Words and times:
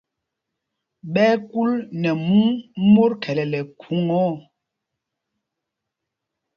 Ɓɛ́ 1.13 1.27
ɛ́ 1.33 1.37
kúl 1.49 1.71
nɛ 2.01 2.09
mûŋ 2.27 2.47
mot 2.93 3.11
gɛlɛlɛ 3.21 3.59
khuŋa 3.79 4.17
ɔ. 4.29 4.33